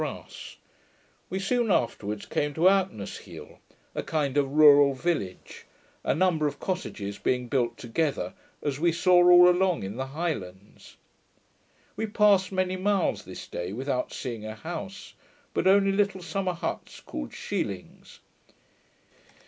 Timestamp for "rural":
4.51-4.95